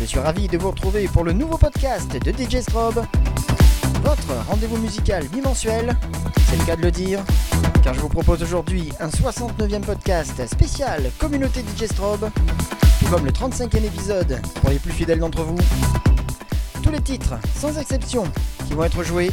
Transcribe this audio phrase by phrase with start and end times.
[0.00, 3.04] Je suis ravi de vous retrouver pour le nouveau podcast de DJ Strobe.
[4.04, 5.96] Votre rendez-vous musical bimensuel,
[6.48, 7.18] c'est le cas de le dire,
[7.82, 12.30] car je vous propose aujourd'hui un 69e podcast spécial communauté DJ Strobe,
[13.00, 15.58] tout comme le 35e épisode pour les plus fidèles d'entre vous.
[16.80, 18.22] Tous les titres, sans exception,
[18.68, 19.32] qui vont être joués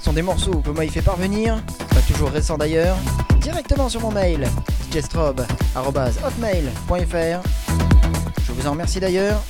[0.00, 2.96] sont des morceaux que moi il fait parvenir, pas toujours récents d'ailleurs,
[3.38, 4.48] directement sur mon mail
[4.90, 7.42] djstrobe.hotmail.fr.
[8.46, 9.42] Je vous en remercie d'ailleurs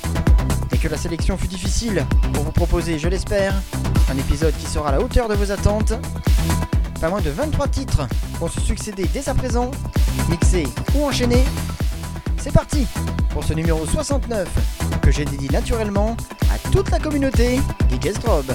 [0.85, 3.55] que la sélection fut difficile pour vous proposer, je l'espère,
[4.07, 5.93] un épisode qui sera à la hauteur de vos attentes.
[7.01, 8.07] Pas moins de 23 titres
[8.39, 9.71] vont se succéder dès à présent,
[10.29, 11.43] mixés ou enchaînés.
[12.37, 12.85] C'est parti
[13.31, 14.47] pour ce numéro 69
[15.01, 16.15] que j'ai dédié naturellement
[16.53, 18.53] à toute la communauté DJ Strobe.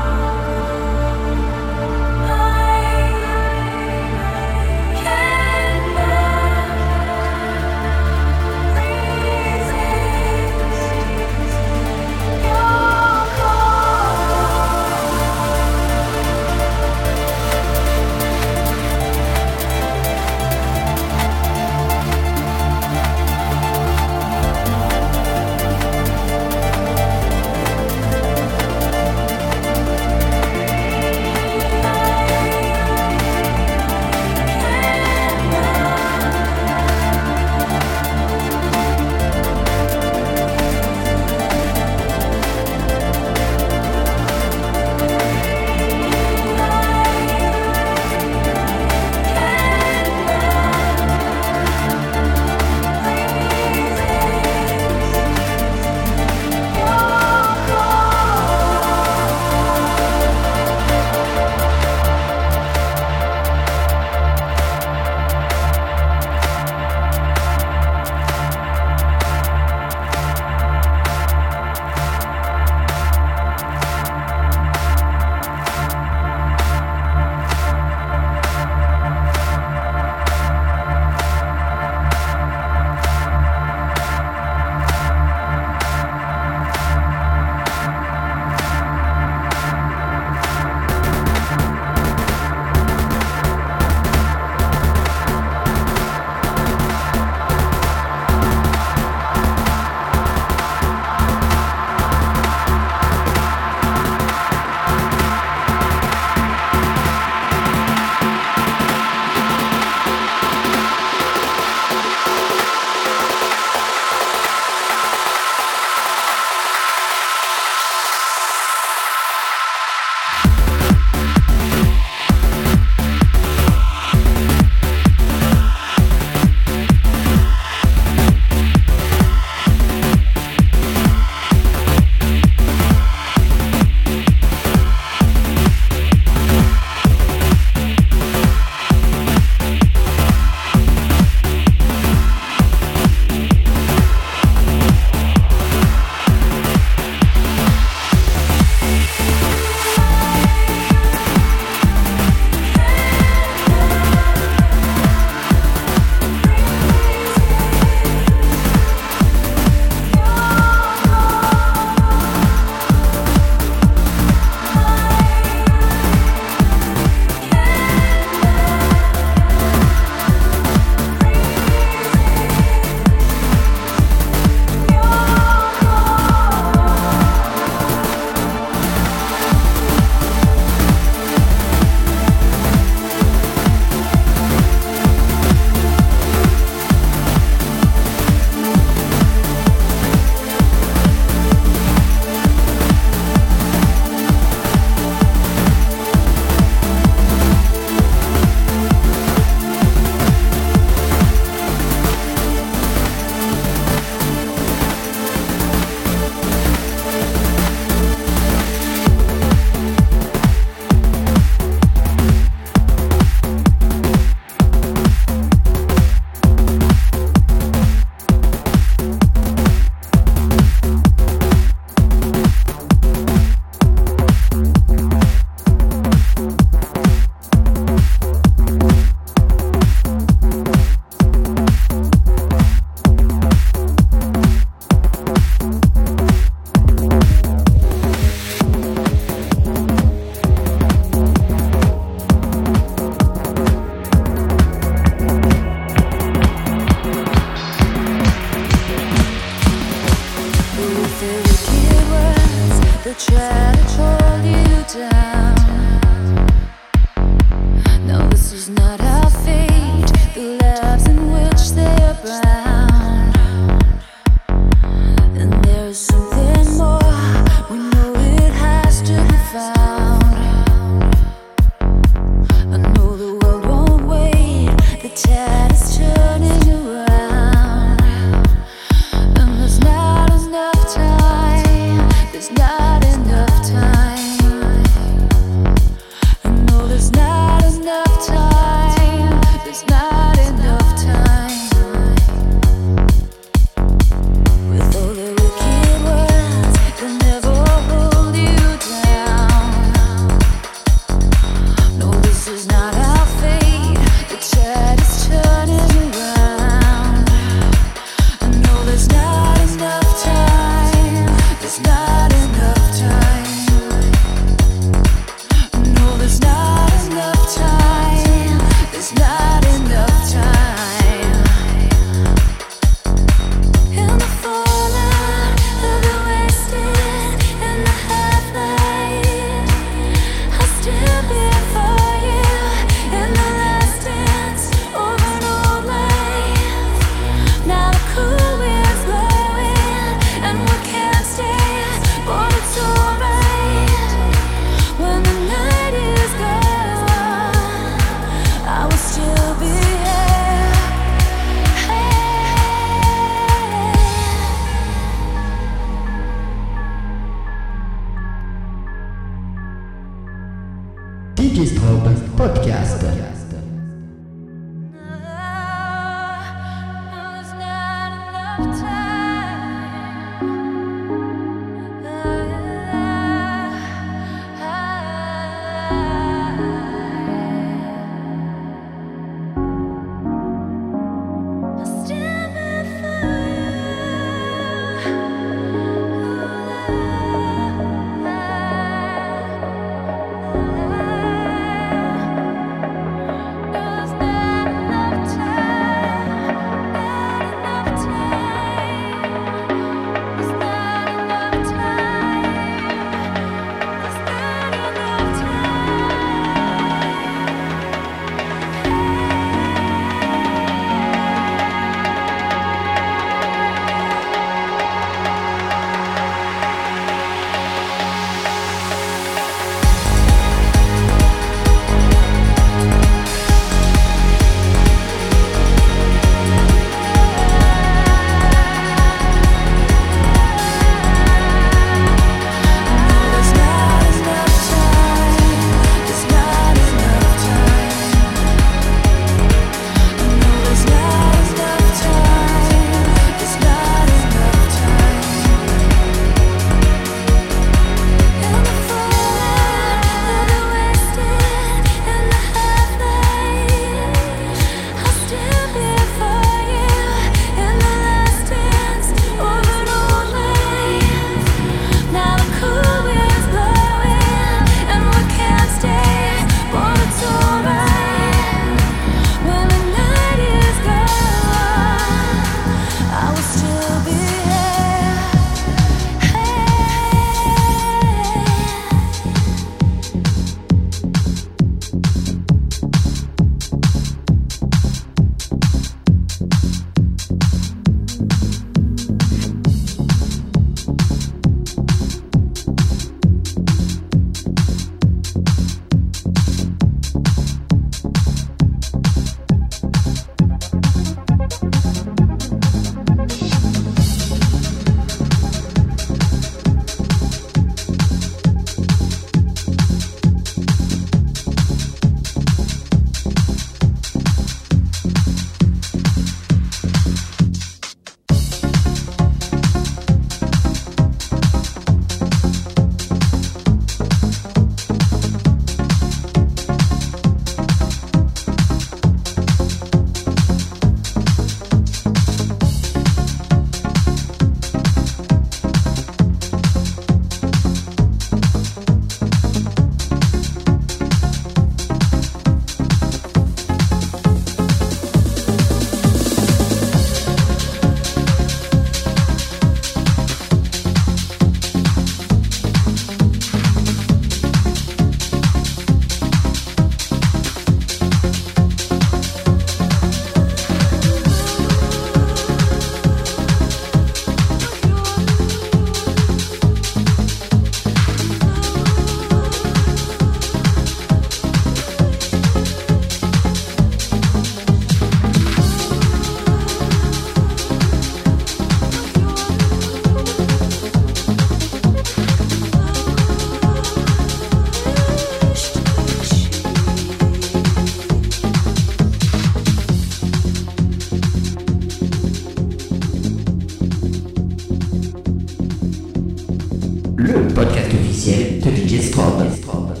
[598.21, 600.00] Podcast officiel de DJ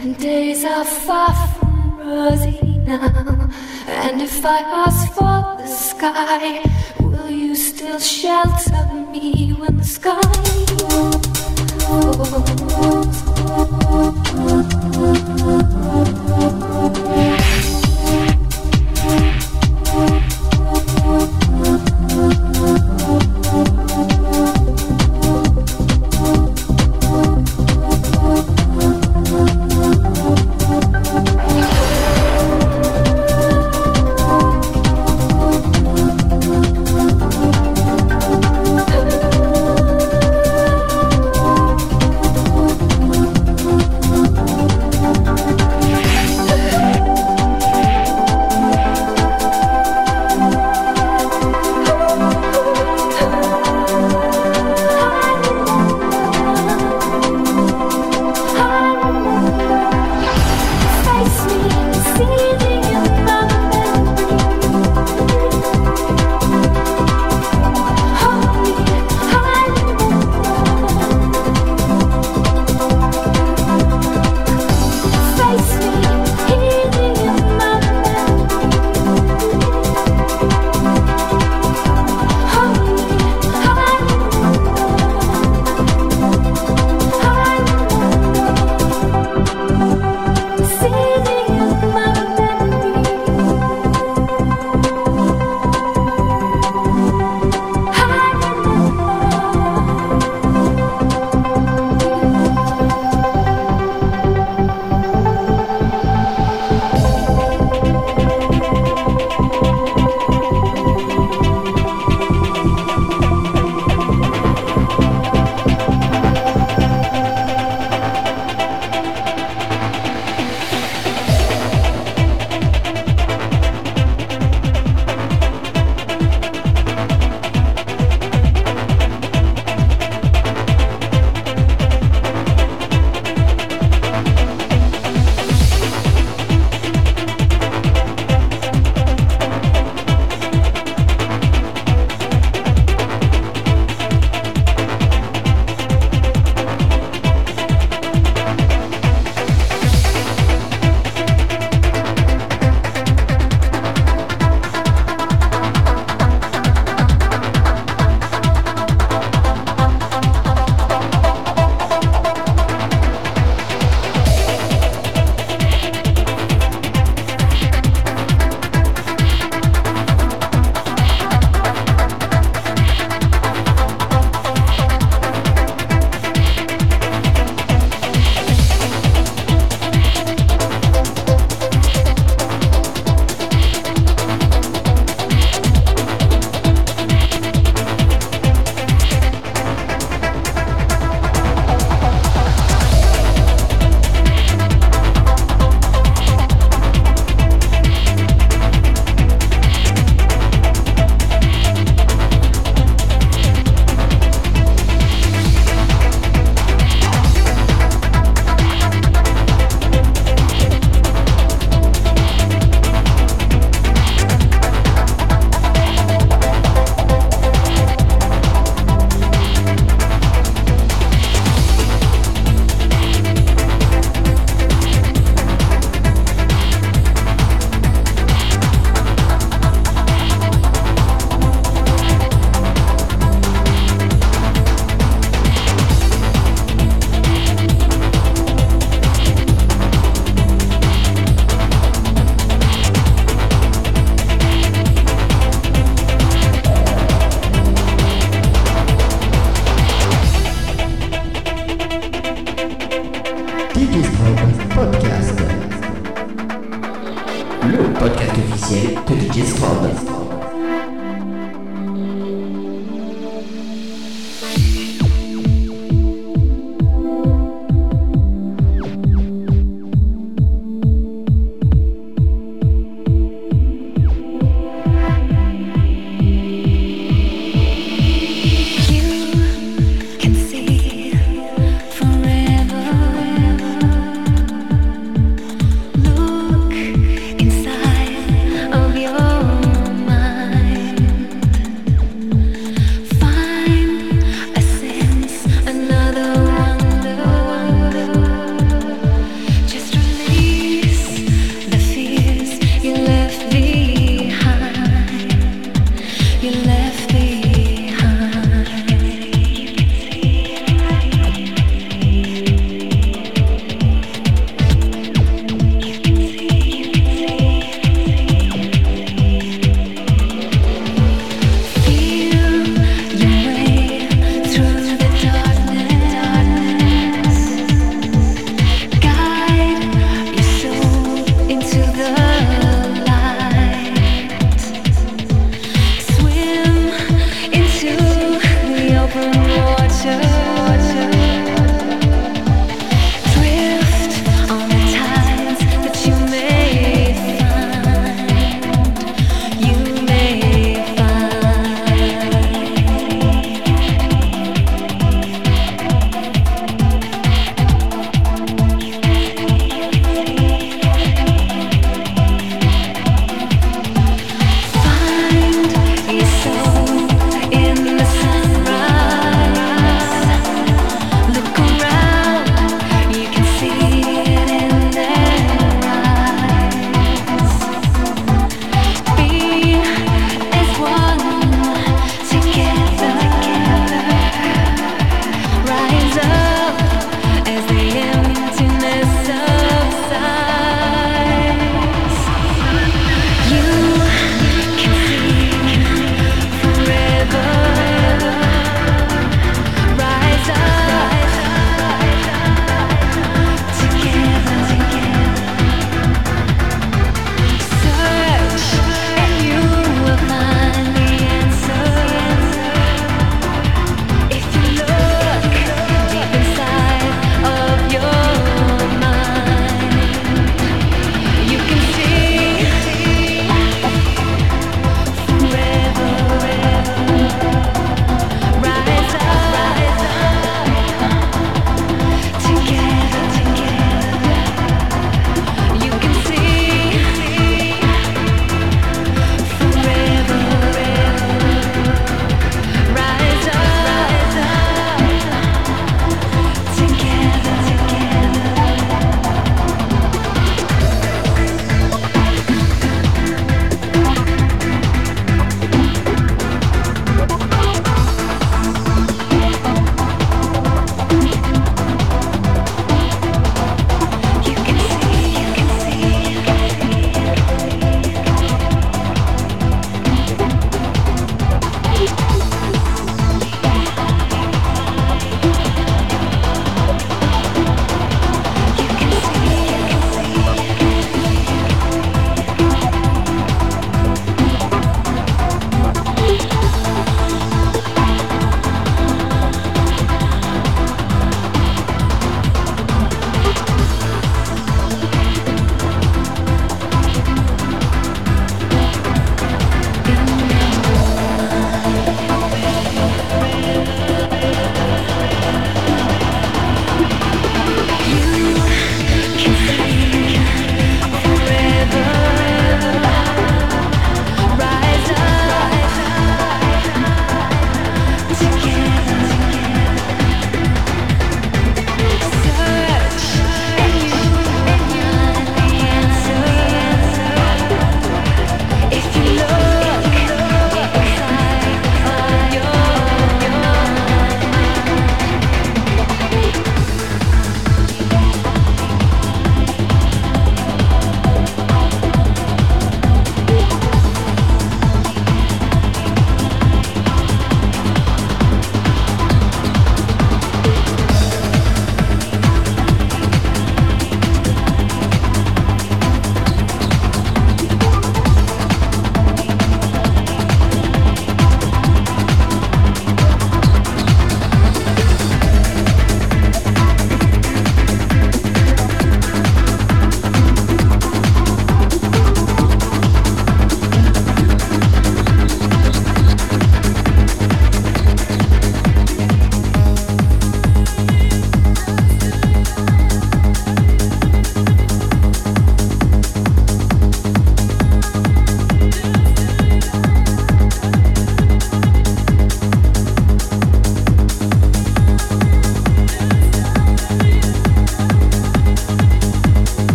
[0.00, 3.50] and days are far from rosy now.
[3.86, 6.62] And if I ask for the sky,
[7.00, 10.20] will you still shelter me when the sky
[15.50, 15.79] falls?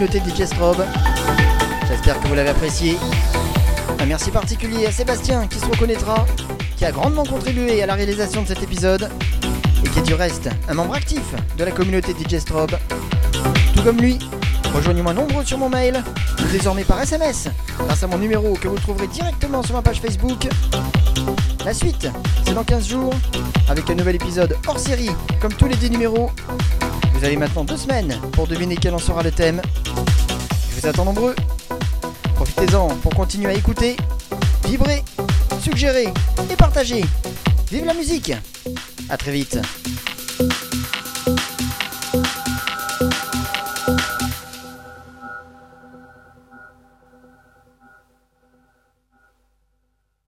[0.00, 0.82] Communauté DJ Strobe.
[1.86, 2.96] J'espère que vous l'avez apprécié.
[3.98, 6.24] Un merci particulier à Sébastien qui se reconnaîtra,
[6.78, 9.10] qui a grandement contribué à la réalisation de cet épisode
[9.84, 12.78] et qui est du reste un membre actif de la communauté DJ Strobe.
[13.76, 14.18] Tout comme lui,
[14.72, 16.02] rejoignez-moi nombreux sur mon mail
[16.50, 20.48] désormais par SMS grâce à mon numéro que vous trouverez directement sur ma page Facebook.
[21.66, 22.08] La suite,
[22.46, 23.12] c'est dans 15 jours
[23.68, 25.10] avec un nouvel épisode hors série
[25.42, 26.30] comme tous les 10 numéros.
[27.20, 29.60] Vous avez maintenant deux semaines pour deviner quel en sera le thème.
[30.80, 31.34] Vous attends nombreux.
[32.36, 33.98] Profitez-en pour continuer à écouter,
[34.64, 35.02] vibrer,
[35.60, 36.08] suggérer
[36.50, 37.04] et partager.
[37.70, 38.32] Vive la musique
[39.10, 39.58] A très vite